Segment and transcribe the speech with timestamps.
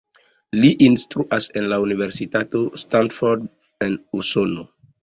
[0.63, 3.49] Li instruas en la Universitato Stanford
[3.91, 4.71] en Usono.